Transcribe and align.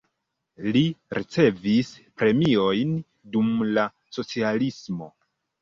Li 0.77 0.81
ricevis 1.17 1.91
premiojn 2.23 2.97
dum 3.37 3.53
la 3.79 3.85
socialismo. 4.19 5.13